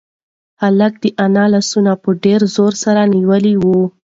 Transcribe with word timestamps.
هلک 0.61 0.93
د 1.03 1.05
انا 1.25 1.45
لاسونه 1.53 1.91
په 2.03 2.09
ډېر 2.23 2.41
زور 2.55 2.73
سره 2.83 3.01
نیولي 3.13 3.55
وو. 3.63 3.81